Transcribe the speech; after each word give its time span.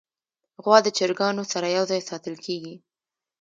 غوا 0.63 0.77
د 0.83 0.87
چرګانو 0.97 1.43
سره 1.51 1.67
یو 1.77 1.83
ځای 1.91 2.01
ساتل 2.09 2.35
کېږي. 2.45 2.75